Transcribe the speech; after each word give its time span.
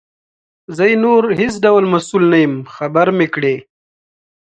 زه 0.75 0.83
یې 0.89 0.95
نور 1.05 1.23
هیڅ 1.39 1.53
ډول 1.65 1.83
مسؤل 1.93 2.23
نه 2.31 2.37
یم 2.43 2.53
خبر 2.75 3.07
مي 3.17 3.27
کړې. 3.33 3.55